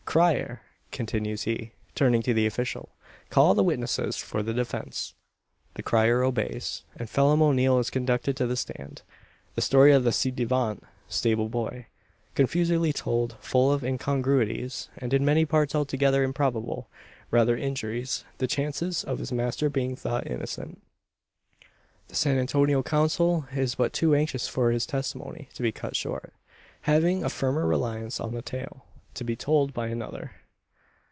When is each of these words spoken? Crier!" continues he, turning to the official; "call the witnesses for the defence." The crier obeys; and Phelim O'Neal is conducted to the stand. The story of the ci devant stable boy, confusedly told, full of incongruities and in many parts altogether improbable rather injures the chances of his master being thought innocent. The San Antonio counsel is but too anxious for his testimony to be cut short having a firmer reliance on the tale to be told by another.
Crier!" 0.03 0.61
continues 0.91 1.43
he, 1.43 1.71
turning 1.95 2.21
to 2.23 2.33
the 2.33 2.45
official; 2.45 2.89
"call 3.29 3.53
the 3.53 3.63
witnesses 3.63 4.17
for 4.17 4.43
the 4.43 4.53
defence." 4.53 5.13
The 5.75 5.83
crier 5.83 6.21
obeys; 6.21 6.83
and 6.97 7.09
Phelim 7.09 7.41
O'Neal 7.41 7.79
is 7.79 7.89
conducted 7.89 8.35
to 8.35 8.45
the 8.45 8.57
stand. 8.57 9.03
The 9.55 9.61
story 9.61 9.93
of 9.93 10.03
the 10.03 10.11
ci 10.11 10.29
devant 10.31 10.83
stable 11.07 11.47
boy, 11.47 11.87
confusedly 12.35 12.91
told, 12.91 13.37
full 13.39 13.71
of 13.71 13.85
incongruities 13.85 14.89
and 14.97 15.13
in 15.13 15.23
many 15.23 15.45
parts 15.45 15.73
altogether 15.73 16.23
improbable 16.25 16.89
rather 17.29 17.55
injures 17.55 18.25
the 18.39 18.47
chances 18.47 19.05
of 19.05 19.19
his 19.19 19.31
master 19.31 19.69
being 19.69 19.95
thought 19.95 20.27
innocent. 20.27 20.81
The 22.09 22.15
San 22.15 22.37
Antonio 22.37 22.83
counsel 22.83 23.47
is 23.55 23.75
but 23.75 23.93
too 23.93 24.13
anxious 24.13 24.45
for 24.45 24.71
his 24.71 24.85
testimony 24.85 25.47
to 25.53 25.63
be 25.63 25.71
cut 25.71 25.95
short 25.95 26.33
having 26.81 27.23
a 27.23 27.29
firmer 27.29 27.65
reliance 27.65 28.19
on 28.19 28.33
the 28.33 28.41
tale 28.41 28.85
to 29.13 29.25
be 29.25 29.35
told 29.35 29.73
by 29.73 29.87
another. 29.87 30.31